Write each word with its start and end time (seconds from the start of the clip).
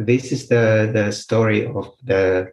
this 0.00 0.32
is 0.32 0.48
the 0.48 0.90
the 0.92 1.12
story 1.12 1.66
of 1.66 1.94
the 2.02 2.52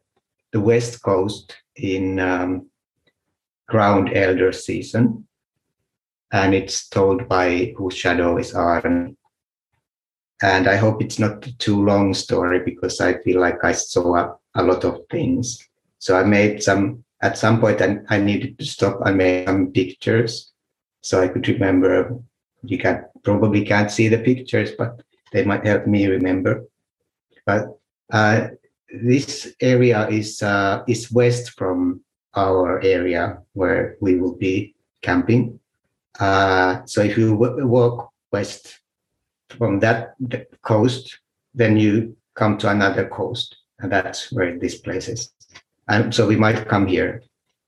the 0.52 0.60
West 0.60 1.02
Coast 1.02 1.56
in 1.76 2.20
um, 2.20 2.70
Ground 3.68 4.12
Elder 4.14 4.52
season, 4.52 5.28
and 6.32 6.54
it's 6.54 6.90
told 6.90 7.28
by 7.28 7.74
Whose 7.78 7.96
Shadow 7.96 8.38
is 8.38 8.54
Aarni. 8.54 9.16
And 10.42 10.68
I 10.68 10.76
hope 10.76 11.02
it's 11.02 11.18
not 11.18 11.48
too 11.58 11.84
long 11.84 12.14
story 12.14 12.60
because 12.64 13.02
I 13.02 13.20
feel 13.24 13.40
like 13.40 13.64
I 13.64 13.72
saw 13.72 14.16
a, 14.16 14.36
a 14.54 14.64
lot 14.64 14.84
of 14.86 15.02
things. 15.10 15.58
So 15.98 16.16
I 16.16 16.24
made 16.24 16.62
some 16.62 17.04
at 17.22 17.38
some 17.38 17.60
point 17.60 17.82
I, 17.82 17.98
I 18.10 18.20
needed 18.20 18.60
to 18.60 18.66
stop. 18.66 19.00
I 19.04 19.12
made 19.12 19.48
some 19.48 19.72
pictures 19.72 20.52
so 21.02 21.22
I 21.22 21.30
could 21.30 21.48
remember. 21.48 22.20
You 22.64 22.78
can 22.78 23.06
probably 23.24 23.64
can't 23.66 23.90
see 23.90 24.10
the 24.10 24.20
pictures, 24.20 24.72
but 24.78 25.02
they 25.32 25.44
might 25.44 25.66
help 25.66 25.88
me 25.88 26.08
remember. 26.08 26.66
But 27.48 27.80
uh, 28.12 28.50
this 28.92 29.56
area 29.62 30.08
is 30.10 30.44
uh, 30.44 30.84
is 30.88 31.12
west 31.12 31.52
from 31.58 32.02
our 32.36 32.80
area 32.84 33.40
where 33.54 33.96
we 34.02 34.20
will 34.20 34.36
be 34.36 34.76
camping. 35.02 35.60
Uh, 36.20 36.86
so 36.86 37.02
if 37.02 37.18
you 37.18 37.32
w- 37.32 37.66
walk 37.66 38.12
west 38.32 38.82
from 39.58 39.80
that 39.80 40.16
coast, 40.62 41.20
then 41.56 41.78
you 41.78 42.16
come 42.36 42.58
to 42.58 42.70
another 42.70 43.08
coast, 43.08 43.56
and 43.80 43.92
that's 43.92 44.32
where 44.32 44.60
this 44.60 44.76
place 44.78 45.08
is. 45.08 45.32
And 45.88 46.14
so 46.14 46.28
we 46.28 46.36
might 46.36 46.68
come 46.68 46.86
here, 46.86 47.24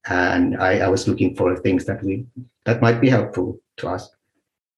and 0.10 0.58
I, 0.58 0.80
I 0.80 0.90
was 0.90 1.08
looking 1.08 1.36
for 1.36 1.56
things 1.56 1.86
that 1.86 2.04
we 2.04 2.26
that 2.66 2.82
might 2.82 3.00
be 3.00 3.10
helpful 3.10 3.60
to 3.78 3.88
us. 3.90 4.10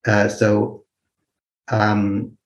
Uh, 0.05 0.29
so 0.29 0.83
um, 1.69 2.37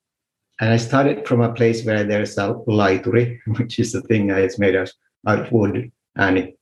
and 0.60 0.72
I 0.72 0.78
started 0.78 1.28
from 1.28 1.42
a 1.42 1.54
place 1.54 1.84
where 1.84 2.04
there's 2.04 2.38
a 2.38 2.54
laituri, 2.68 3.40
which 3.58 3.80
is 3.80 3.94
a 3.94 4.02
thing 4.02 4.28
that 4.28 4.40
is 4.40 4.58
made 4.60 4.76
out 4.76 4.92
of 5.40 5.52
wood 5.52 5.92
and 6.16 6.38
it 6.38 6.60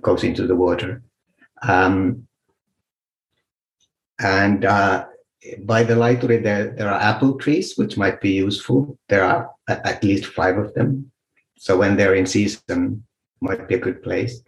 goes 0.00 0.24
into 0.24 0.46
the 0.46 0.56
water. 0.56 1.02
Um, 1.62 2.26
and 4.18 4.64
uh, 4.64 5.06
by 5.60 5.82
the 5.82 5.94
laituri, 5.94 6.42
there, 6.42 6.70
there 6.70 6.90
are 6.90 7.00
apple 7.00 7.34
trees, 7.34 7.76
which 7.76 7.96
might 7.96 8.20
be 8.20 8.32
useful. 8.32 8.98
There 9.08 9.24
are 9.24 9.50
at 9.68 10.02
least 10.02 10.26
five 10.26 10.56
of 10.56 10.72
them. 10.74 11.10
So 11.58 11.76
when 11.76 11.96
they're 11.96 12.14
in 12.14 12.26
season, 12.26 13.04
might 13.40 13.68
be 13.68 13.74
a 13.74 13.78
good 13.78 14.02
place. 14.02 14.40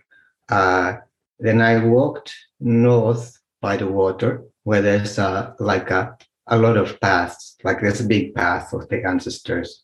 Uh, 0.48 0.96
then 1.38 1.60
I 1.60 1.84
walked 1.84 2.34
north 2.60 3.38
by 3.60 3.76
the 3.76 3.86
water, 3.86 4.44
where 4.64 4.80
there's 4.80 5.18
a, 5.18 5.54
like 5.58 5.90
a 5.90 6.16
a 6.48 6.58
lot 6.58 6.76
of 6.76 7.00
paths. 7.00 7.56
Like 7.64 7.80
there's 7.80 8.00
a 8.00 8.06
big 8.06 8.34
path 8.34 8.72
of 8.72 8.88
the 8.88 9.04
ancestors, 9.04 9.82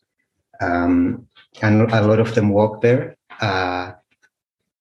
um, 0.61 1.27
and 1.61 1.81
a 1.91 2.01
lot 2.07 2.19
of 2.19 2.33
them 2.35 2.49
walk 2.49 2.81
there 2.81 3.17
uh, 3.41 3.91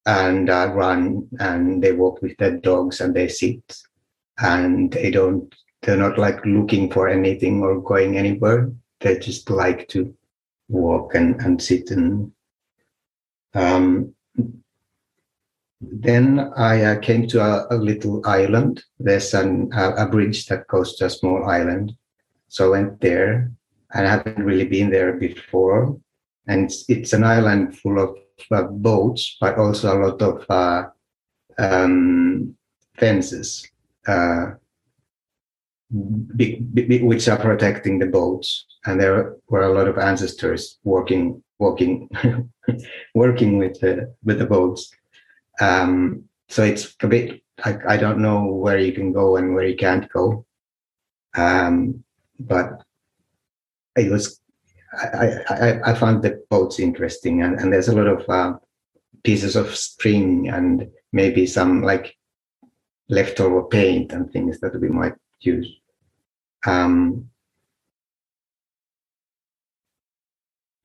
and 0.07 0.51
uh, 0.51 0.73
run, 0.75 1.29
and 1.39 1.83
they 1.83 1.93
walk 1.93 2.23
with 2.23 2.37
their 2.39 2.57
dogs 2.59 3.01
and 3.01 3.15
they 3.15 3.29
sit, 3.29 3.83
and 4.39 4.93
they 4.93 5.11
don't. 5.11 5.55
They're 5.83 5.97
not 5.97 6.19
like 6.19 6.45
looking 6.47 6.91
for 6.91 7.09
anything 7.09 7.63
or 7.63 7.81
going 7.81 8.17
anywhere. 8.17 8.71
They 9.01 9.19
just 9.19 9.51
like 9.51 9.89
to 9.89 10.15
walk 10.69 11.17
and, 11.17 11.41
and 11.41 11.61
sit 11.61 11.91
and 11.91 12.33
um, 13.55 14.15
then 15.83 16.53
I 16.57 16.85
uh, 16.85 16.99
came 17.01 17.27
to 17.29 17.41
a, 17.41 17.67
a, 17.71 17.77
little 17.77 18.25
island. 18.25 18.85
There's 19.01 19.35
an, 19.35 19.71
a, 19.75 20.05
a, 20.05 20.07
bridge 20.07 20.47
that 20.47 20.69
goes 20.69 20.95
to 20.97 21.07
a 21.07 21.11
small 21.11 21.45
island. 21.45 21.93
So 22.49 22.67
I 22.67 22.79
went 22.79 23.01
there. 23.01 23.51
I 23.93 24.03
haven't 24.03 24.45
really 24.45 24.67
been 24.67 24.91
there 24.91 25.15
before. 25.15 25.99
And 26.47 26.67
it's, 26.67 26.85
it's 26.89 27.13
an 27.13 27.25
island 27.25 27.79
full 27.79 27.99
of 27.99 28.17
uh, 28.51 28.63
boats, 28.63 29.37
but 29.41 29.59
also 29.59 29.97
a 29.97 30.01
lot 30.07 30.23
of 30.23 30.47
uh, 30.49 30.85
um, 31.59 32.55
fences, 32.97 33.67
uh, 34.07 34.53
which 35.91 37.29
are 37.29 37.39
protecting 37.39 37.99
the 37.99 38.07
boats. 38.07 38.67
And 38.87 39.01
there 39.01 39.37
were 39.49 39.63
a 39.63 39.73
lot 39.73 39.89
of 39.89 39.99
ancestors 39.99 40.79
working, 40.85 41.43
working, 41.59 42.09
working 43.15 43.59
with 43.59 43.81
the 43.81 44.15
with 44.25 44.39
the 44.39 44.47
boats. 44.47 44.93
Um, 45.61 46.25
so 46.49 46.65
it's 46.65 46.95
a 47.03 47.09
bit, 47.09 47.43
I, 47.65 47.77
I 47.89 47.97
don't 47.97 48.21
know 48.21 48.45
where 48.45 48.79
you 48.79 48.93
can 48.93 49.13
go 49.13 49.37
and 49.37 49.55
where 49.55 49.67
you 49.67 49.77
can't 49.77 50.11
go. 50.13 50.45
Um, 51.35 52.05
but 52.39 52.83
it 53.97 54.11
was, 54.11 54.41
I, 54.93 55.31
I, 55.49 55.91
I 55.91 55.95
found 55.95 56.23
the 56.23 56.43
boats 56.51 56.79
interesting 56.79 57.43
and, 57.43 57.59
and 57.59 57.73
there's 57.73 57.89
a 57.89 57.97
lot 57.97 58.07
of 58.07 58.29
uh, 58.29 58.59
pieces 59.23 59.57
of 59.57 59.75
string 59.75 60.49
and 60.49 60.91
maybe 61.13 61.47
some 61.47 61.83
like 61.83 62.17
leftover 63.09 63.65
paint 63.65 64.13
and 64.13 64.31
things 64.31 64.61
that 64.61 64.79
we 64.81 64.89
might 64.89 65.15
use. 65.41 65.81
Um, 66.67 67.29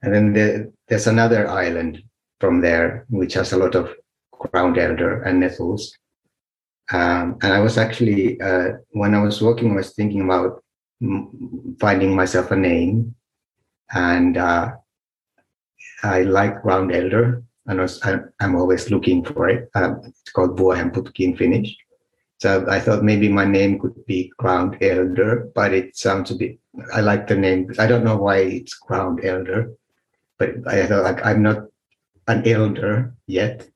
and 0.02 0.14
then 0.14 0.34
the, 0.34 0.74
there's 0.88 1.08
another 1.08 1.48
island 1.48 2.04
from 2.40 2.62
there 2.62 3.06
which 3.10 3.34
has 3.34 3.54
a 3.54 3.58
lot 3.58 3.76
of 3.76 3.94
ground 4.40 4.78
elder 4.78 5.24
and 5.24 5.40
nettles. 5.40 5.98
Um, 6.92 7.38
and 7.42 7.54
I 7.54 7.60
was 7.60 7.78
actually, 7.78 8.40
uh, 8.40 8.70
when 8.92 9.14
I 9.14 9.22
was 9.22 9.42
working, 9.42 9.72
I 9.72 9.76
was 9.76 9.94
thinking 9.94 10.22
about 10.22 10.64
finding 11.80 12.16
myself 12.16 12.52
a 12.52 12.56
name. 12.56 13.16
And 13.94 14.38
uh, 14.38 14.72
I 16.04 16.24
like 16.24 16.62
ground 16.62 16.94
elder. 16.94 17.44
And 17.66 17.80
I 17.80 17.84
was, 17.84 18.02
I, 18.04 18.20
am 18.40 18.56
always 18.56 18.90
looking 18.90 19.24
for 19.26 19.50
it. 19.50 19.70
Um, 19.76 20.02
it's 20.06 20.32
called 20.32 20.58
Vuohenputki 20.58 21.20
in 21.20 21.36
Finnish. 21.36 21.76
So 22.40 22.66
I 22.70 22.80
thought 22.80 23.04
maybe 23.04 23.30
my 23.30 23.46
name 23.46 23.80
could 23.80 24.06
be 24.06 24.32
ground 24.38 24.78
elder, 24.82 25.50
but 25.56 25.74
it 25.74 25.98
sounds 25.98 26.30
a 26.30 26.36
bit, 26.36 26.60
I 26.94 27.02
like 27.02 27.26
the 27.28 27.36
name. 27.36 27.74
I 27.80 27.88
don't 27.88 28.04
know 28.04 28.18
why 28.18 28.38
it's 28.38 28.76
ground 28.76 29.22
elder, 29.26 29.74
but 30.38 30.52
I 30.68 30.86
thought 30.86 31.04
like 31.04 31.26
I'm 31.26 31.42
not 31.42 31.64
an 32.28 32.48
elder 32.48 33.16
yet. 33.26 33.68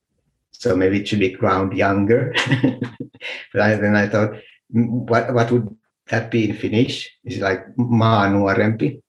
So 0.51 0.75
maybe 0.75 1.00
it 1.00 1.07
should 1.07 1.19
be 1.19 1.31
ground 1.31 1.73
younger. 1.73 2.34
but 3.53 3.62
I, 3.62 3.75
then 3.75 3.95
I 3.95 4.07
thought, 4.07 4.34
what 4.69 5.34
what 5.34 5.51
would 5.51 5.75
that 6.09 6.31
be 6.31 6.50
in 6.50 6.56
Finnish? 6.56 7.09
Is 7.23 7.38
it 7.38 7.41
like 7.41 7.66
maa 7.78 8.28
nuorempi, 8.28 9.01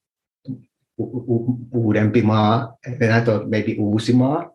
uudempi 0.99 2.23
maa? 2.23 2.69
And 2.85 2.99
then 2.99 3.13
I 3.13 3.25
thought 3.25 3.49
maybe 3.49 3.77
Uusimaa. 3.77 4.51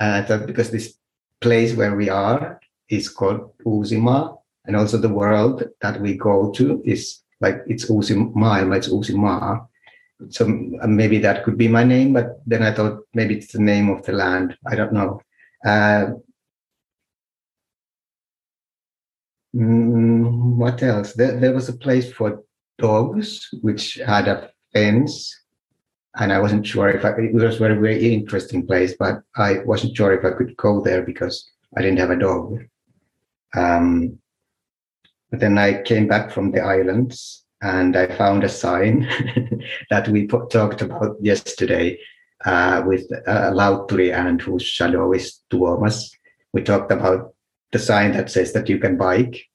And 0.00 0.14
I 0.14 0.22
thought 0.22 0.46
because 0.46 0.70
this 0.70 0.94
place 1.40 1.74
where 1.74 1.94
we 1.94 2.08
are 2.08 2.60
is 2.88 3.08
called 3.08 3.52
Uusimaa, 3.64 4.36
and 4.66 4.76
also 4.76 4.98
the 4.98 5.08
world 5.08 5.64
that 5.80 6.00
we 6.00 6.16
go 6.16 6.50
to 6.52 6.82
is 6.84 7.22
like 7.40 7.62
it's 7.66 7.86
Uusimaailma, 7.86 8.76
it's 8.76 8.88
Uusimaa. 8.88 9.66
So 10.28 10.46
maybe 10.46 11.18
that 11.18 11.44
could 11.44 11.56
be 11.56 11.68
my 11.68 11.84
name, 11.84 12.12
but 12.12 12.40
then 12.46 12.62
I 12.62 12.72
thought 12.72 13.00
maybe 13.14 13.36
it's 13.36 13.52
the 13.52 13.60
name 13.60 13.88
of 13.88 14.04
the 14.04 14.12
land. 14.12 14.56
I 14.66 14.74
don't 14.74 14.92
know. 14.92 15.22
Uh, 15.64 16.12
Mm, 19.54 20.56
what 20.56 20.82
else? 20.82 21.14
There, 21.14 21.38
there 21.38 21.52
was 21.52 21.68
a 21.68 21.76
place 21.76 22.12
for 22.12 22.42
dogs 22.78 23.48
which 23.62 23.94
had 23.94 24.28
a 24.28 24.50
fence, 24.72 25.34
and 26.16 26.32
I 26.32 26.40
wasn't 26.40 26.66
sure 26.66 26.88
if 26.88 27.04
I, 27.04 27.10
it 27.10 27.34
was 27.34 27.42
a 27.56 27.58
very, 27.58 27.74
very 27.74 28.14
interesting 28.14 28.66
place, 28.66 28.94
but 28.98 29.22
I 29.36 29.58
wasn't 29.60 29.96
sure 29.96 30.12
if 30.12 30.24
I 30.24 30.36
could 30.36 30.56
go 30.56 30.80
there 30.80 31.02
because 31.02 31.50
I 31.76 31.82
didn't 31.82 31.98
have 31.98 32.10
a 32.10 32.18
dog. 32.18 32.58
Um, 33.56 34.18
but 35.30 35.40
then 35.40 35.58
I 35.58 35.82
came 35.82 36.08
back 36.08 36.30
from 36.30 36.50
the 36.50 36.60
islands 36.60 37.44
and 37.62 37.96
I 37.96 38.06
found 38.16 38.42
a 38.42 38.48
sign 38.48 39.08
that 39.90 40.08
we 40.08 40.26
talked 40.26 40.82
about 40.82 41.16
yesterday 41.20 41.98
uh, 42.44 42.82
with 42.86 43.06
uh, 43.26 43.50
Lauturi 43.52 44.12
and 44.14 44.40
whose 44.40 44.64
shadow 44.64 45.12
is 45.12 45.40
Tuomas. 45.50 46.10
We 46.52 46.62
talked 46.62 46.90
about 46.90 47.34
the 47.72 47.78
sign 47.78 48.12
that 48.12 48.30
says 48.30 48.52
that 48.52 48.68
you 48.68 48.78
can 48.78 48.96
bike. 48.96 49.46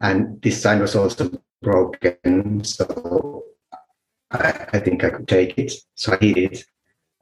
And 0.00 0.40
this 0.42 0.60
sign 0.60 0.80
was 0.80 0.96
also 0.96 1.30
broken. 1.62 2.64
So 2.64 3.44
I, 4.30 4.66
I 4.72 4.78
think 4.78 5.04
I 5.04 5.10
could 5.10 5.28
take 5.28 5.58
it. 5.58 5.72
So 5.94 6.12
I 6.12 6.16
hid 6.16 6.38
it. 6.38 6.64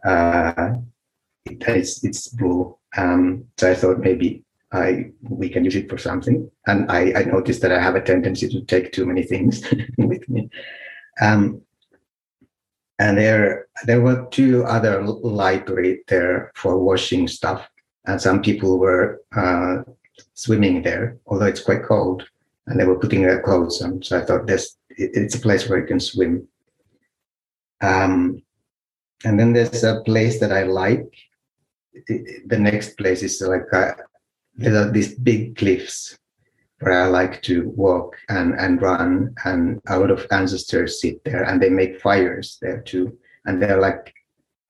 Uh, 0.05 0.75
it 1.45 1.63
it's, 1.67 2.05
it's 2.05 2.29
blue. 2.29 2.77
Um, 2.97 3.45
so 3.57 3.71
I 3.71 3.75
thought 3.75 3.99
maybe 4.01 4.45
I 4.73 5.11
we 5.23 5.49
can 5.49 5.65
use 5.65 5.77
it 5.77 5.89
for 5.89 5.99
something. 5.99 6.51
And 6.67 6.91
I, 6.91 7.13
I 7.17 7.23
noticed 7.25 7.63
that 7.63 7.73
I 7.73 7.81
have 7.81 7.97
a 7.97 8.03
tendency 8.03 8.49
to 8.49 8.61
take 8.63 8.93
too 8.93 9.07
many 9.07 9.23
things 9.23 9.63
with 9.99 10.29
me. 10.29 10.51
Um, 11.21 11.63
and 13.01 13.17
there 13.17 13.67
there 13.87 14.01
were 14.01 14.27
two 14.31 14.65
other 14.65 15.03
laituri 15.03 15.99
there 16.09 16.53
for 16.55 16.79
washing 16.79 17.29
stuff 17.29 17.69
and 18.09 18.21
some 18.21 18.41
people 18.43 18.79
were 18.79 19.21
uh, 19.37 19.83
swimming 20.35 20.83
there, 20.83 21.19
although 21.27 21.47
it's 21.47 21.63
quite 21.63 21.85
cold, 21.85 22.25
and 22.67 22.79
they 22.79 22.85
were 22.85 22.99
putting 22.99 23.23
their 23.23 23.43
clothes 23.43 23.83
on. 23.83 24.03
So 24.03 24.19
I 24.19 24.25
thought 24.25 24.47
this 24.47 24.77
it, 24.91 25.11
it's 25.15 25.35
a 25.35 25.41
place 25.41 25.69
where 25.69 25.81
you 25.81 25.87
can 25.87 26.01
swim. 26.01 26.47
Um, 27.81 28.43
and 29.25 29.39
then 29.39 29.53
there's 29.53 29.85
a 29.85 30.03
place 30.05 30.41
that 30.41 30.53
I 30.53 30.65
like. 30.65 31.13
The 32.47 32.59
next 32.59 32.97
place 32.97 33.23
is 33.23 33.41
like 33.41 33.67
a, 33.73 33.97
there 34.55 34.77
are 34.77 34.91
these 34.91 35.15
big 35.15 35.57
cliffs 35.57 36.17
where 36.81 37.03
I 37.03 37.07
like 37.09 37.43
to 37.43 37.69
walk 37.71 38.17
and, 38.29 38.55
and 38.55 38.81
run, 38.81 39.35
and 39.45 39.81
a 39.89 39.99
lot 39.99 40.11
of 40.11 40.27
ancestors 40.31 41.01
sit 41.01 41.25
there 41.25 41.43
and 41.43 41.61
they 41.61 41.71
make 41.71 42.01
fires 42.01 42.59
there 42.63 42.81
too. 42.83 43.19
And 43.47 43.61
they're 43.61 43.81
like, 43.81 44.15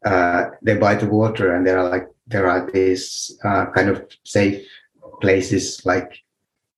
uh, 0.04 0.50
they 0.62 0.76
by 0.76 0.94
the 0.94 1.06
water, 1.06 1.54
and 1.54 1.66
there 1.66 1.78
are 1.78 1.88
like, 1.88 2.06
there 2.26 2.48
are 2.48 2.70
these 2.70 3.36
uh, 3.44 3.66
kind 3.74 3.88
of 3.88 4.06
safe 4.24 4.66
places 5.20 5.84
like 5.84 6.22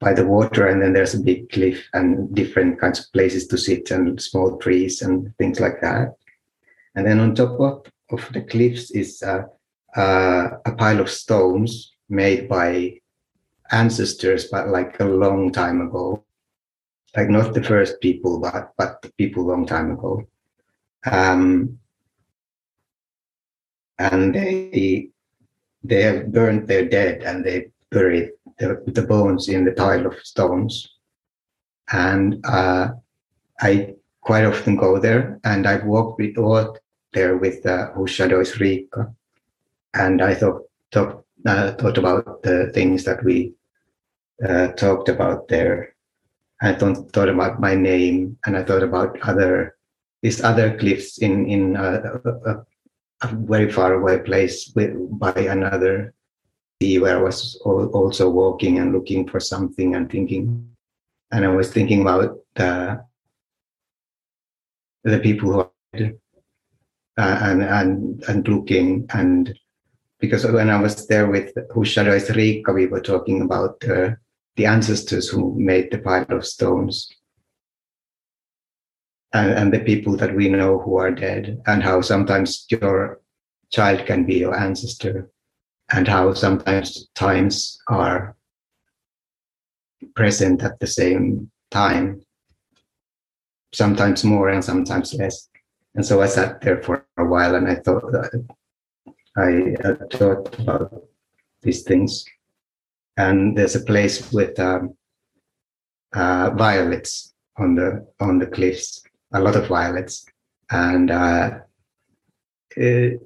by 0.00 0.14
the 0.14 0.26
water, 0.26 0.68
and 0.68 0.80
then 0.80 0.92
there's 0.92 1.14
a 1.14 1.20
big 1.20 1.50
cliff 1.50 1.86
and 1.92 2.34
different 2.34 2.80
kinds 2.80 3.00
of 3.00 3.12
places 3.12 3.46
to 3.48 3.58
sit 3.58 3.90
and 3.90 4.20
small 4.20 4.56
trees 4.56 5.02
and 5.02 5.36
things 5.36 5.60
like 5.60 5.80
that. 5.82 6.14
And 6.94 7.06
then 7.06 7.20
on 7.20 7.34
top 7.34 7.60
of, 7.60 7.86
of 8.10 8.32
the 8.32 8.42
cliffs 8.42 8.90
is 8.90 9.22
uh, 9.22 9.42
a 9.96 10.72
pile 10.78 11.00
of 11.00 11.10
stones 11.10 11.92
made 12.08 12.48
by 12.48 12.98
ancestors, 13.70 14.46
but 14.46 14.68
like 14.68 14.98
a 15.00 15.04
long 15.04 15.52
time 15.52 15.80
ago. 15.80 16.24
Like 17.16 17.28
not 17.28 17.54
the 17.54 17.62
first 17.62 18.00
people, 18.00 18.38
but 18.38 18.72
but 18.78 19.04
people 19.18 19.44
long 19.44 19.66
time 19.66 19.90
ago. 19.90 20.24
Um, 21.04 21.78
and 23.98 24.34
they 24.34 25.10
they 25.82 26.02
have 26.02 26.32
burned 26.32 26.68
their 26.68 26.88
dead 26.88 27.22
and 27.22 27.44
they 27.44 27.70
buried 27.90 28.30
the, 28.58 28.82
the 28.86 29.02
bones 29.02 29.48
in 29.48 29.64
the 29.64 29.72
pile 29.72 30.06
of 30.06 30.18
stones. 30.22 30.96
And 31.92 32.44
uh, 32.46 32.90
I 33.60 33.94
quite 34.20 34.44
often 34.44 34.76
go 34.76 34.98
there, 34.98 35.40
and 35.44 35.66
I've 35.66 35.84
walked 35.84 36.20
with 36.20 36.36
walked 36.36 36.80
there 37.12 37.36
with 37.36 37.66
uh, 37.66 37.90
whose 37.92 38.10
shadow 38.10 38.40
is 38.40 38.52
Riikka, 38.52 39.12
and 39.94 40.22
I 40.22 40.34
thought 40.34 40.62
thought, 40.92 41.24
uh, 41.46 41.72
thought 41.72 41.98
about 41.98 42.42
the 42.42 42.70
things 42.72 43.04
that 43.04 43.24
we 43.24 43.54
uh, 44.46 44.68
talked 44.68 45.08
about 45.08 45.48
there. 45.48 45.94
I 46.62 46.74
thought 46.74 47.12
thought 47.12 47.28
about 47.28 47.60
my 47.60 47.74
name, 47.74 48.38
and 48.46 48.56
I 48.56 48.62
thought 48.62 48.82
about 48.82 49.18
other 49.22 49.76
these 50.22 50.42
other 50.44 50.78
cliffs 50.78 51.18
in 51.18 51.46
in 51.46 51.76
a, 51.76 52.20
a, 52.46 52.64
a 53.22 53.28
very 53.34 53.70
far 53.70 53.94
away 53.94 54.18
place 54.18 54.70
with, 54.76 54.94
by 55.18 55.32
another 55.32 56.14
where 56.80 57.18
I 57.18 57.22
was 57.22 57.56
also 57.64 58.30
walking 58.30 58.78
and 58.78 58.92
looking 58.92 59.28
for 59.28 59.38
something 59.38 59.94
and 59.94 60.10
thinking, 60.10 60.66
and 61.30 61.44
I 61.44 61.48
was 61.48 61.70
thinking 61.70 62.00
about 62.00 62.38
the 62.54 63.04
the 65.04 65.18
people 65.18 65.52
who 65.52 65.60
are 65.60 65.70
uh, 67.18 67.38
and 67.42 67.62
and 67.62 68.24
and 68.28 68.48
looking 68.48 69.06
and 69.12 69.54
because 70.20 70.46
when 70.46 70.70
I 70.70 70.80
was 70.80 71.06
there 71.06 71.28
with 71.28 71.52
whose 71.72 71.88
shadow 71.88 72.14
is 72.14 72.28
Riikka, 72.28 72.74
we 72.74 72.86
were 72.86 73.00
talking 73.00 73.42
about 73.42 73.82
uh, 73.84 74.10
the 74.56 74.66
ancestors 74.66 75.28
who 75.28 75.54
made 75.58 75.90
the 75.90 75.98
pile 75.98 76.26
of 76.28 76.46
stones. 76.46 77.08
And, 79.32 79.52
and 79.52 79.72
the 79.72 79.80
people 79.80 80.16
that 80.16 80.34
we 80.34 80.48
know 80.48 80.80
who 80.80 80.96
are 80.96 81.12
dead 81.12 81.62
and 81.66 81.82
how 81.82 82.00
sometimes 82.00 82.66
your 82.68 83.20
child 83.70 84.04
can 84.04 84.26
be 84.26 84.34
your 84.34 84.58
ancestor 84.58 85.30
and 85.92 86.06
how 86.08 86.32
sometimes 86.34 87.08
times 87.14 87.78
are 87.88 88.36
present 90.14 90.62
at 90.62 90.78
the 90.80 90.86
same 90.86 91.50
time 91.70 92.20
sometimes 93.72 94.24
more 94.24 94.48
and 94.48 94.64
sometimes 94.64 95.14
less. 95.14 95.48
And 95.94 96.04
so 96.04 96.22
i 96.22 96.26
sat 96.26 96.60
there 96.60 96.82
for 96.82 97.06
a 97.18 97.24
while 97.24 97.54
and 97.54 97.68
i 97.68 97.74
thought 97.76 98.04
i 99.36 99.74
thought 100.12 100.58
about 100.58 101.04
these 101.62 101.82
things. 101.82 102.24
And 103.16 103.56
there's 103.56 103.76
a 103.76 103.84
place 103.84 104.32
with 104.32 104.58
um, 104.58 104.94
uh, 106.14 106.50
violets 106.50 107.34
on 107.58 107.74
the 107.74 108.06
on 108.18 108.38
the 108.38 108.46
cliffs, 108.46 109.02
a 109.34 109.40
lot 109.40 109.56
of 109.56 109.66
violets, 109.66 110.24
and 110.70 111.10
uh, 111.10 111.58
it, 112.76 113.20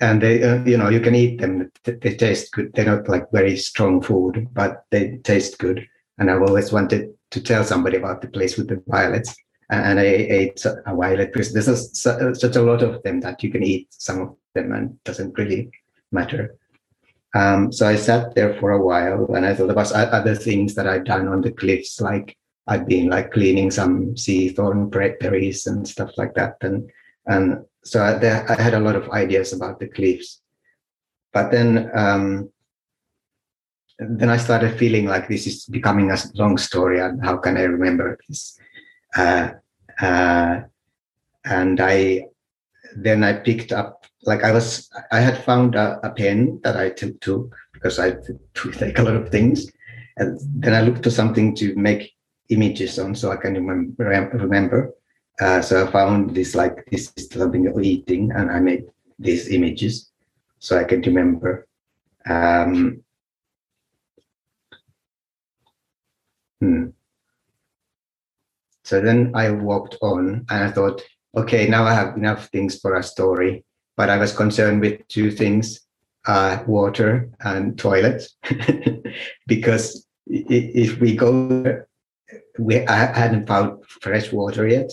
and 0.00 0.22
they 0.22 0.42
uh, 0.42 0.62
you 0.64 0.76
know 0.76 0.88
you 0.88 1.00
can 1.00 1.14
eat 1.14 1.40
them. 1.40 1.70
They 1.84 2.14
taste 2.14 2.52
good. 2.52 2.72
They're 2.74 2.84
not 2.84 3.08
like 3.08 3.30
very 3.32 3.56
strong 3.56 4.00
food, 4.00 4.48
but 4.52 4.84
they 4.90 5.18
taste 5.18 5.58
good. 5.58 5.86
And 6.18 6.30
I've 6.30 6.42
always 6.42 6.72
wanted 6.72 7.14
to 7.30 7.40
tell 7.42 7.64
somebody 7.64 7.96
about 7.96 8.22
the 8.22 8.28
place 8.28 8.56
with 8.56 8.68
the 8.68 8.82
violets. 8.86 9.34
And 9.70 10.00
I 10.00 10.04
ate 10.04 10.64
a 10.64 10.94
violet 10.94 11.32
because 11.32 11.52
there's 11.52 12.00
such 12.00 12.56
a 12.56 12.62
lot 12.62 12.82
of 12.82 13.02
them 13.02 13.20
that 13.20 13.42
you 13.42 13.50
can 13.50 13.62
eat 13.62 13.88
some 13.90 14.20
of 14.20 14.36
them 14.54 14.72
and 14.72 15.02
doesn't 15.04 15.36
really 15.36 15.70
matter. 16.10 16.56
Um, 17.34 17.70
so 17.70 17.86
I 17.86 17.96
sat 17.96 18.34
there 18.34 18.58
for 18.58 18.70
a 18.70 18.82
while 18.82 19.26
and 19.34 19.44
I 19.44 19.54
thought 19.54 19.70
about 19.70 19.92
other 19.92 20.34
things 20.34 20.74
that 20.74 20.86
i've 20.86 21.04
done 21.04 21.28
on 21.28 21.42
the 21.42 21.52
cliffs, 21.52 22.00
like 22.00 22.34
i've 22.66 22.88
been 22.88 23.10
like 23.10 23.30
cleaning 23.30 23.70
some 23.70 24.16
sea 24.16 24.48
thorn 24.48 24.88
berries 24.88 25.66
and 25.66 25.86
stuff 25.86 26.12
like 26.16 26.32
that. 26.34 26.56
And, 26.62 26.90
and 27.28 27.64
so 27.84 28.02
I, 28.02 28.14
there, 28.14 28.50
I 28.50 28.60
had 28.60 28.74
a 28.74 28.80
lot 28.80 28.96
of 28.96 29.10
ideas 29.10 29.52
about 29.52 29.78
the 29.78 29.88
cliffs. 29.88 30.40
But 31.32 31.50
then, 31.50 31.90
um, 31.94 32.50
then 33.98 34.30
I 34.30 34.36
started 34.36 34.78
feeling 34.78 35.06
like 35.06 35.28
this 35.28 35.46
is 35.46 35.66
becoming 35.66 36.10
a 36.10 36.18
long 36.34 36.58
story 36.58 37.00
and 37.00 37.24
how 37.24 37.36
can 37.36 37.56
I 37.56 37.62
remember 37.62 38.18
this? 38.28 38.58
Uh, 39.16 39.50
uh, 40.00 40.60
and 41.44 41.80
I, 41.80 42.26
then 42.96 43.22
I 43.22 43.34
picked 43.34 43.72
up 43.72 43.98
like 44.22 44.44
I 44.44 44.52
was, 44.52 44.90
I 45.12 45.20
had 45.20 45.44
found 45.44 45.74
a, 45.74 46.00
a 46.02 46.10
pen 46.10 46.60
that 46.64 46.76
I 46.76 46.90
took, 46.90 47.20
took 47.20 47.54
because 47.72 47.98
I 47.98 48.12
take 48.72 48.98
a 48.98 49.02
lot 49.02 49.16
of 49.16 49.30
things, 49.30 49.70
and 50.16 50.40
then 50.62 50.74
I 50.74 50.82
looked 50.82 51.04
for 51.04 51.10
something 51.10 51.54
to 51.56 51.74
make 51.76 52.12
images 52.50 52.98
on 52.98 53.14
so 53.14 53.30
I 53.30 53.36
can 53.36 53.54
remember. 53.54 54.04
remember. 54.34 54.94
Uh, 55.40 55.62
so 55.62 55.86
I 55.86 55.90
found 55.90 56.34
this 56.34 56.54
like 56.54 56.84
this 56.90 57.12
is 57.16 57.28
something 57.30 57.72
eating, 57.82 58.32
and 58.32 58.50
I 58.50 58.58
made 58.60 58.84
these 59.18 59.48
images 59.48 60.10
so 60.58 60.78
I 60.78 60.84
can 60.84 61.00
remember. 61.02 61.66
Um, 62.28 63.02
hmm. 66.60 66.86
So 68.84 69.00
then 69.00 69.32
I 69.34 69.50
walked 69.50 69.96
on, 70.02 70.46
and 70.50 70.64
I 70.64 70.70
thought, 70.70 71.02
okay, 71.36 71.68
now 71.68 71.84
I 71.84 71.94
have 71.94 72.16
enough 72.16 72.48
things 72.48 72.80
for 72.80 72.96
a 72.96 73.02
story 73.02 73.64
but 73.98 74.08
I 74.08 74.16
was 74.16 74.32
concerned 74.32 74.80
with 74.80 75.06
two 75.08 75.30
things 75.32 75.80
uh, 76.26 76.62
water 76.66 77.28
and 77.40 77.76
toilets. 77.76 78.36
because 79.48 80.06
if 80.28 81.00
we 81.00 81.16
go, 81.16 81.82
we 82.58 82.86
I 82.86 82.96
hadn't 83.12 83.48
found 83.48 83.84
fresh 83.86 84.32
water 84.32 84.68
yet, 84.68 84.90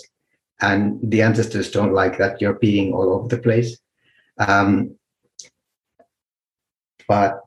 and 0.62 1.00
the 1.04 1.22
ancestors 1.22 1.72
don't 1.72 1.94
like 1.94 2.18
that 2.18 2.40
you're 2.42 2.60
peeing 2.60 2.94
all 2.94 3.14
over 3.14 3.28
the 3.28 3.42
place. 3.42 3.78
Um, 4.38 4.96
but 7.08 7.42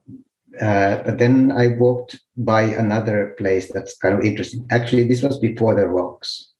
uh, 0.61 1.03
but 1.05 1.19
then 1.19 1.53
I 1.53 1.69
walked 1.69 2.19
by 2.37 2.63
another 2.63 3.35
place 3.39 3.71
that's 3.73 3.97
kind 3.99 4.19
of 4.19 4.25
interesting. 4.25 4.67
Actually, 4.71 5.05
this 5.05 5.23
was 5.23 5.39
before 5.39 5.75
the 5.75 5.87
rocks. 5.87 6.53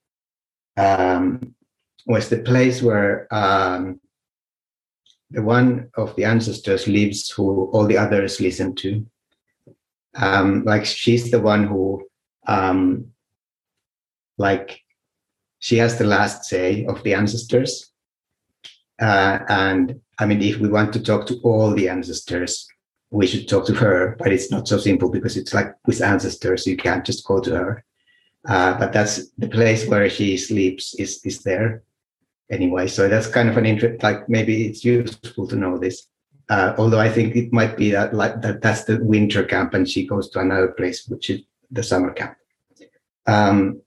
Um, 0.77 1.55
was 2.05 2.29
the 2.29 2.39
place 2.39 2.81
where 2.81 3.27
um, 3.33 3.99
the 5.31 5.41
one 5.41 5.89
of 5.95 6.15
the 6.15 6.23
ancestors 6.23 6.87
lives 6.87 7.29
who 7.29 7.69
all 7.71 7.85
the 7.85 7.97
others 7.97 8.39
listen 8.39 8.73
to. 8.75 9.05
Um, 10.15 10.63
like 10.63 10.85
she's 10.85 11.29
the 11.29 11.39
one 11.39 11.65
who, 11.65 12.07
um, 12.47 13.11
like, 14.37 14.81
she 15.59 15.77
has 15.77 15.97
the 15.97 16.05
last 16.05 16.45
say 16.45 16.85
of 16.85 17.03
the 17.03 17.13
ancestors. 17.13 17.91
Uh, 19.01 19.39
and 19.49 20.01
I 20.17 20.25
mean, 20.25 20.41
if 20.41 20.57
we 20.57 20.69
want 20.69 20.93
to 20.93 21.03
talk 21.03 21.27
to 21.27 21.39
all 21.43 21.73
the 21.73 21.89
ancestors, 21.89 22.67
we 23.11 23.27
should 23.27 23.47
talk 23.47 23.65
to 23.67 23.73
her, 23.73 24.15
but 24.19 24.31
it's 24.31 24.51
not 24.51 24.67
so 24.67 24.77
simple 24.77 25.09
because 25.09 25.37
it's 25.37 25.53
like 25.53 25.73
with 25.85 26.01
ancestors, 26.01 26.67
you 26.67 26.77
can't 26.77 27.05
just 27.05 27.25
go 27.25 27.39
to 27.39 27.51
her. 27.55 27.85
Uh, 28.47 28.77
but 28.77 28.93
that's 28.93 29.29
the 29.37 29.47
place 29.47 29.87
where 29.87 30.09
she 30.09 30.37
sleeps 30.37 30.95
is 30.95 31.19
is 31.25 31.43
there 31.43 31.83
anyway. 32.49 32.87
So 32.87 33.09
that's 33.09 33.27
kind 33.27 33.49
of 33.49 33.57
an 33.57 33.65
interest. 33.65 34.01
Like 34.03 34.29
maybe 34.29 34.67
it's 34.67 34.85
useful 34.85 35.47
to 35.47 35.55
know 35.55 35.77
this. 35.77 36.07
Uh, 36.49 36.73
although 36.77 36.99
I 36.99 37.09
think 37.09 37.35
it 37.35 37.51
might 37.53 37.77
be 37.77 37.91
that 37.91 38.13
like 38.13 38.41
that 38.41 38.61
that's 38.61 38.85
the 38.85 39.03
winter 39.03 39.43
camp, 39.43 39.73
and 39.73 39.87
she 39.87 40.07
goes 40.07 40.29
to 40.31 40.39
another 40.39 40.69
place, 40.69 41.07
which 41.07 41.29
is 41.29 41.41
the 41.69 41.83
summer 41.83 42.11
camp. 42.11 42.35
Um, 43.27 43.81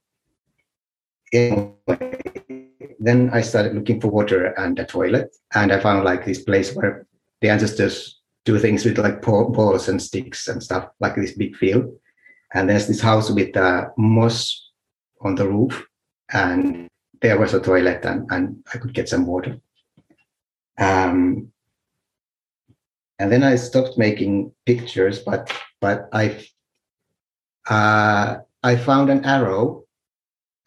anyway, 1.33 2.69
then 2.99 3.29
I 3.31 3.41
started 3.41 3.75
looking 3.75 3.99
for 3.99 4.09
water 4.09 4.47
and 4.57 4.77
a 4.79 4.85
toilet, 4.85 5.35
and 5.53 5.71
I 5.71 5.79
found 5.79 6.05
like 6.05 6.25
this 6.25 6.43
place 6.43 6.73
where 6.73 7.05
the 7.41 7.49
ancestors 7.49 8.21
do 8.45 8.59
things 8.59 8.85
with 8.85 8.97
like 8.97 9.21
balls 9.21 9.87
and 9.87 10.01
sticks 10.01 10.47
and 10.47 10.61
stuff, 10.61 10.89
like 10.99 11.15
this 11.15 11.33
big 11.33 11.55
field. 11.55 11.93
And 12.53 12.69
there's 12.69 12.87
this 12.87 13.01
house 13.01 13.31
with 13.31 13.55
uh, 13.57 13.89
moss 13.97 14.71
on 15.21 15.35
the 15.35 15.47
roof, 15.47 15.85
and 16.31 16.87
there 17.21 17.39
was 17.39 17.53
a 17.53 17.61
toilet 17.61 18.05
and, 18.05 18.29
and 18.31 18.63
I 18.73 18.77
could 18.77 18.93
get 18.93 19.09
some 19.09 19.25
water. 19.25 19.57
Um, 20.77 21.51
and 23.19 23.31
then 23.31 23.43
I 23.43 23.55
stopped 23.55 23.97
making 23.97 24.51
pictures, 24.65 25.19
but 25.19 25.51
but 25.79 26.09
I 26.11 26.45
uh, 27.69 28.39
I 28.61 28.75
found 28.75 29.09
an 29.09 29.23
arrow, 29.23 29.82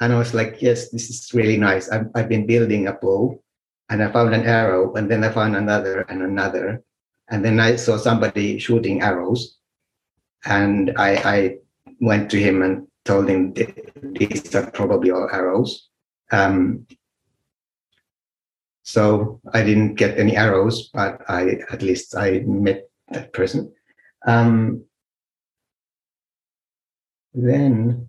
and 0.01 0.13
I 0.13 0.19
was 0.19 0.35
like, 0.35 0.61
yes, 0.61 0.91
this 0.91 1.09
is 1.11 1.33
really 1.33 1.57
nice. 1.57 1.89
I've, 1.89 2.09
I've 2.15 2.29
been 2.29 2.47
building 2.47 2.89
a 2.89 2.93
bow, 2.93 3.43
and 3.89 4.03
I 4.03 4.11
found 4.13 4.35
an 4.35 4.45
arrow, 4.45 4.95
and 4.95 5.11
then 5.11 5.25
I 5.25 5.31
found 5.31 5.57
another 5.57 6.03
and 6.03 6.23
another, 6.23 6.83
and 7.29 7.45
then 7.45 7.61
I 7.61 7.77
saw 7.77 7.97
somebody 7.97 8.59
shooting 8.59 9.03
arrows, 9.03 9.59
and 10.45 10.93
I, 10.97 11.17
I 11.17 11.57
went 12.01 12.31
to 12.31 12.39
him 12.39 12.63
and 12.63 12.87
told 13.05 13.29
him 13.29 13.55
these 14.03 14.55
are 14.55 14.71
probably 14.71 15.11
all 15.11 15.29
arrows. 15.33 15.89
Um, 16.31 16.87
so 18.83 19.41
I 19.53 19.63
didn't 19.63 19.95
get 19.95 20.19
any 20.19 20.37
arrows, 20.37 20.91
but 20.93 21.23
I 21.29 21.59
at 21.73 21.83
least 21.83 22.17
I 22.17 22.41
met 22.47 22.89
that 23.11 23.33
person. 23.33 23.73
Um, 24.27 24.85
then 27.35 28.09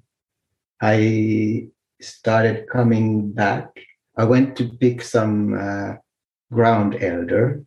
I 0.82 1.70
started 2.02 2.70
coming 2.70 3.32
back. 3.32 3.68
I 4.18 4.24
went 4.24 4.56
to 4.58 4.70
pick 4.80 5.02
some 5.02 5.54
uh, 5.54 5.96
ground 6.52 6.98
elder 7.02 7.64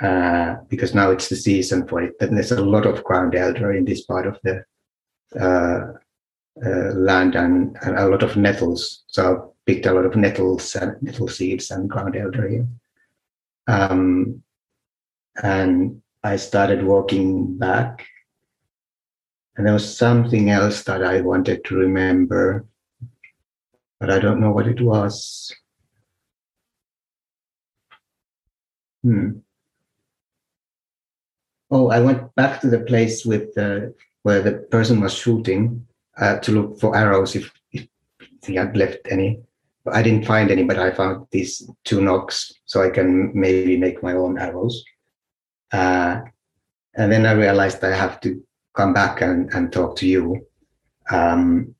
uh, 0.00 0.56
because 0.68 0.94
now 0.94 1.10
it's 1.10 1.28
the 1.28 1.36
season 1.36 1.86
for 1.86 2.02
it. 2.02 2.14
And 2.20 2.36
there's 2.36 2.52
a 2.52 2.64
lot 2.64 2.86
of 2.86 3.04
ground 3.04 3.34
elder 3.34 3.72
in 3.72 3.84
this 3.84 4.04
part 4.04 4.26
of 4.26 4.38
the 4.42 4.64
uh, 5.38 5.92
uh 6.64 6.92
land 6.94 7.34
and, 7.34 7.76
and, 7.82 7.98
a 7.98 8.06
lot 8.06 8.22
of 8.22 8.36
nettles. 8.36 9.04
So 9.08 9.36
I 9.36 9.36
picked 9.66 9.86
a 9.86 9.92
lot 9.92 10.04
of 10.04 10.14
nettles 10.14 10.74
and 10.76 11.00
nettle 11.02 11.28
seeds 11.28 11.70
and 11.70 11.90
ground 11.90 12.16
elder 12.16 12.48
here. 12.48 12.66
Um, 13.66 14.42
and 15.42 16.00
I 16.22 16.36
started 16.36 16.84
walking 16.84 17.58
back. 17.58 18.06
And 19.56 19.66
there 19.66 19.72
was 19.72 19.96
something 19.96 20.50
else 20.50 20.82
that 20.84 21.04
I 21.04 21.20
wanted 21.20 21.64
to 21.64 21.76
remember, 21.76 22.66
but 24.00 24.10
I 24.10 24.18
don't 24.18 24.40
know 24.40 24.50
what 24.50 24.66
it 24.66 24.80
was. 24.80 25.54
Hmm. 29.02 29.38
Oh, 31.70 31.88
I 31.90 32.00
went 32.00 32.34
back 32.34 32.60
to 32.60 32.68
the 32.68 32.80
place 32.80 33.24
with 33.24 33.54
the, 33.54 33.94
where 34.22 34.42
the 34.42 34.52
person 34.70 35.00
was 35.00 35.14
shooting 35.14 35.86
uh, 36.18 36.38
to 36.38 36.52
look 36.52 36.80
for 36.80 36.96
arrows 36.96 37.36
if, 37.36 37.52
if 37.72 37.86
he 38.44 38.56
had 38.56 38.76
left 38.76 38.98
any. 39.10 39.40
I 39.92 40.02
didn't 40.02 40.26
find 40.26 40.50
any, 40.50 40.64
but 40.64 40.78
I 40.78 40.90
found 40.90 41.26
these 41.30 41.68
two 41.84 42.00
nocks, 42.00 42.52
so 42.64 42.82
I 42.82 42.90
can 42.90 43.32
maybe 43.34 43.76
make 43.76 44.02
my 44.02 44.14
own 44.14 44.38
arrows. 44.38 44.82
Uh, 45.72 46.22
and 46.96 47.12
then 47.12 47.26
I 47.26 47.32
realized 47.32 47.84
I 47.84 47.94
have 47.94 48.20
to 48.20 48.42
come 48.74 48.92
back 48.92 49.20
and, 49.20 49.52
and 49.54 49.72
talk 49.72 49.96
to 49.96 50.06
you. 50.06 50.46
Um, 51.10 51.74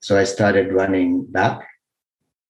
so 0.00 0.16
I 0.18 0.24
started 0.24 0.72
running 0.72 1.24
back, 1.26 1.66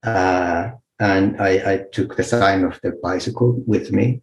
uh, 0.02 0.70
and 0.98 1.40
I, 1.40 1.72
I, 1.72 1.84
took 1.92 2.16
the 2.16 2.24
sign 2.24 2.64
of 2.64 2.78
the 2.82 2.92
bicycle 3.02 3.62
with 3.66 3.92
me. 3.92 4.22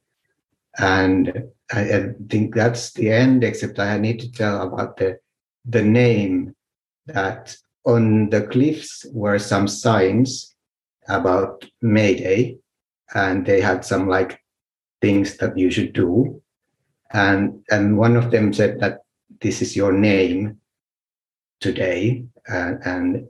And 0.78 1.46
I, 1.72 1.94
I 1.94 2.10
think 2.30 2.54
that's 2.54 2.94
the 2.94 3.12
end, 3.12 3.44
except 3.44 3.80
I 3.80 3.98
need 3.98 4.20
to 4.22 4.32
tell 4.32 4.62
about 4.62 4.98
the 4.98 5.20
the 5.66 5.82
name 5.82 6.54
that 7.06 7.56
on 7.86 8.30
the 8.30 8.42
cliffs 8.48 9.06
were 9.14 9.40
some 9.40 9.68
signs 9.68 10.56
about 11.08 11.66
Mayday, 11.82 12.58
and 13.14 13.46
they 13.46 13.62
had 13.62 13.86
some 13.86 14.08
like 14.08 14.40
things 15.02 15.38
that 15.38 15.58
you 15.58 15.72
should 15.72 15.94
do. 15.94 16.42
And 17.12 17.64
and 17.70 17.98
one 17.98 18.16
of 18.16 18.32
them 18.32 18.54
said 18.54 18.80
that 18.80 19.03
this 19.44 19.62
is 19.62 19.76
your 19.76 19.92
name 19.92 20.58
today, 21.60 22.26
uh, 22.50 22.74
and 22.86 23.28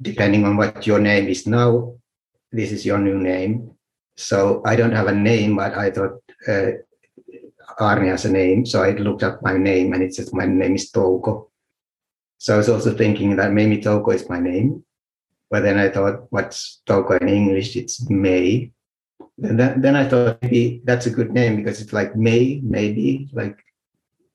depending 0.00 0.44
on 0.44 0.56
what 0.56 0.86
your 0.86 1.00
name 1.00 1.26
is 1.26 1.46
now, 1.46 1.96
this 2.52 2.70
is 2.70 2.84
your 2.84 2.98
new 2.98 3.18
name. 3.18 3.72
So 4.16 4.62
I 4.64 4.76
don't 4.76 4.92
have 4.92 5.08
a 5.08 5.14
name, 5.14 5.56
but 5.56 5.72
I 5.74 5.90
thought 5.90 6.20
uh, 6.46 6.78
Aarni 7.80 8.08
has 8.08 8.26
a 8.26 8.30
name. 8.30 8.66
So 8.66 8.82
I 8.82 8.90
looked 8.92 9.22
up 9.22 9.42
my 9.42 9.56
name, 9.56 9.92
and 9.94 10.02
it 10.02 10.14
says 10.14 10.32
my 10.34 10.44
name 10.44 10.76
is 10.76 10.92
Touko. 10.92 11.48
So 12.36 12.54
I 12.54 12.58
was 12.58 12.68
also 12.68 12.94
thinking 12.94 13.36
that 13.36 13.52
maybe 13.52 13.78
Touko 13.78 14.14
is 14.14 14.28
my 14.28 14.38
name. 14.38 14.84
But 15.50 15.62
then 15.62 15.78
I 15.78 15.88
thought, 15.88 16.26
what's 16.30 16.82
Touko 16.86 17.20
in 17.20 17.28
English? 17.28 17.74
It's 17.74 18.08
May. 18.10 18.70
And 19.42 19.58
then, 19.58 19.80
then 19.80 19.96
I 19.96 20.06
thought 20.06 20.42
maybe 20.42 20.82
that's 20.84 21.06
a 21.06 21.10
good 21.10 21.32
name 21.32 21.56
because 21.56 21.80
it's 21.80 21.92
like 21.92 22.14
May, 22.14 22.60
maybe, 22.62 23.30
like, 23.32 23.58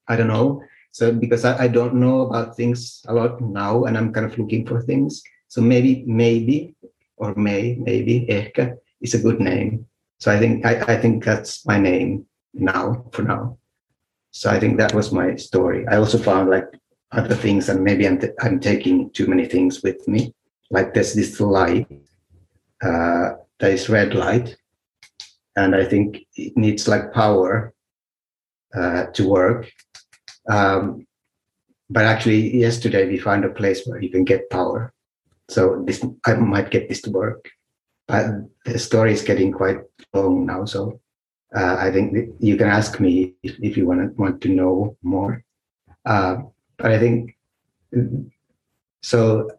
I 0.07 0.15
don't 0.15 0.27
know. 0.27 0.63
So 0.93 1.11
because 1.11 1.43
I, 1.43 1.65
I 1.65 1.67
don't 1.67 1.95
know 1.95 2.21
about 2.27 2.55
things 2.55 3.03
a 3.07 3.13
lot 3.13 3.41
now 3.41 3.85
and 3.85 3.97
I'm 3.97 4.13
kind 4.13 4.27
of 4.27 4.37
looking 4.37 4.65
for 4.65 4.79
things. 4.79 5.23
So 5.47 5.59
maybe, 5.59 6.03
maybe, 6.05 6.75
or 7.17 7.33
May, 7.33 7.75
maybe, 7.79 8.27
Ehkä 8.29 8.77
is 9.01 9.15
a 9.15 9.19
good 9.19 9.39
name. 9.39 9.85
So 10.19 10.31
I 10.31 10.37
think 10.37 10.65
I, 10.65 10.93
I 10.93 10.97
think 11.01 11.25
that's 11.25 11.65
my 11.65 11.79
name 11.79 12.25
now 12.53 13.05
for 13.11 13.23
now. 13.23 13.57
So 14.29 14.51
I 14.51 14.59
think 14.59 14.77
that 14.77 14.93
was 14.93 15.11
my 15.11 15.35
story. 15.35 15.85
I 15.87 15.97
also 15.97 16.19
found 16.19 16.49
like 16.51 16.69
other 17.11 17.35
things, 17.35 17.69
and 17.69 17.83
maybe 17.83 18.07
I'm, 18.07 18.19
t- 18.19 18.37
I'm 18.41 18.59
taking 18.59 19.09
too 19.11 19.27
many 19.27 19.45
things 19.45 19.81
with 19.83 20.07
me. 20.07 20.33
Like 20.69 20.93
there's 20.93 21.13
this 21.13 21.39
light, 21.39 21.87
uh, 22.83 23.33
there 23.59 23.71
is 23.71 23.89
red 23.89 24.13
light, 24.13 24.57
and 25.55 25.75
I 25.75 25.85
think 25.85 26.25
it 26.35 26.55
needs 26.55 26.87
like 26.87 27.13
power 27.13 27.73
uh, 28.75 29.05
to 29.13 29.27
work. 29.27 29.71
Um, 30.49 31.07
but 31.89 32.05
actually, 32.05 32.57
yesterday 32.57 33.07
we 33.07 33.17
found 33.17 33.45
a 33.45 33.49
place 33.49 33.85
where 33.85 34.01
you 34.01 34.09
can 34.09 34.23
get 34.23 34.49
power. 34.49 34.93
So 35.49 35.83
this 35.85 36.03
I 36.25 36.33
might 36.35 36.71
get 36.71 36.89
this 36.89 37.01
to 37.03 37.11
work. 37.11 37.49
But 38.07 38.25
the 38.65 38.79
story 38.79 39.13
is 39.13 39.21
getting 39.21 39.51
quite 39.51 39.79
long 40.13 40.45
now, 40.45 40.65
so 40.65 40.99
uh, 41.55 41.77
I 41.79 41.91
think 41.91 42.35
you 42.39 42.57
can 42.57 42.67
ask 42.67 42.99
me 42.99 43.35
if, 43.43 43.57
if 43.61 43.77
you 43.77 43.85
want 43.85 44.01
to 44.01 44.21
want 44.21 44.41
to 44.41 44.49
know 44.49 44.97
more. 45.03 45.43
Uh, 46.05 46.37
but 46.77 46.91
I 46.91 46.99
think 46.99 47.37
so. 49.01 49.49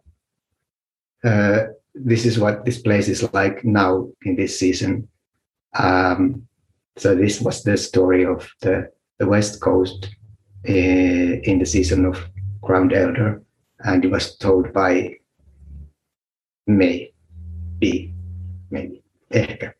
Uh, 1.23 1.67
this 1.95 2.25
is 2.25 2.37
what 2.37 2.65
this 2.65 2.79
place 2.79 3.07
is 3.07 3.23
like 3.33 3.63
now 3.63 4.09
in 4.23 4.35
this 4.35 4.59
season. 4.59 5.07
Um, 5.73 6.47
so 6.97 7.15
this 7.15 7.41
was 7.41 7.63
the 7.63 7.77
story 7.77 8.25
of 8.25 8.47
the 8.61 8.91
the 9.17 9.27
West 9.27 9.61
Coast 9.61 10.09
Uh, 10.67 11.39
in 11.43 11.59
the 11.59 11.65
season 11.65 12.05
of 12.05 12.17
Ground 12.61 12.91
Elder, 12.91 13.39
and 13.79 14.03
it 14.03 14.09
was 14.09 14.35
told 14.35 14.73
by 14.73 15.15
May, 16.65 17.13
B, 17.77 18.11
maybe, 18.71 19.03
ehkä. 19.29 19.75